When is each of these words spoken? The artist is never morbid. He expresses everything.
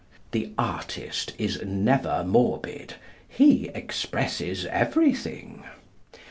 The 0.31 0.51
artist 0.57 1.33
is 1.37 1.61
never 1.63 2.23
morbid. 2.23 2.95
He 3.29 3.67
expresses 3.67 4.65
everything. 4.65 5.63